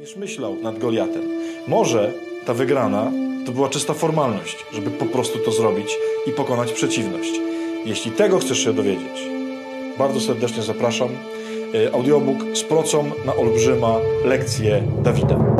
[0.00, 1.22] niż myślał nad Goliatem.
[1.68, 2.12] Może
[2.46, 3.12] ta wygrana
[3.46, 7.40] to była czysta formalność, żeby po prostu to zrobić i pokonać przeciwność.
[7.84, 9.28] Jeśli tego chcesz się dowiedzieć,
[9.98, 11.08] bardzo serdecznie zapraszam.
[11.88, 15.56] E, audiobook z procą na olbrzyma lekcje Dawida.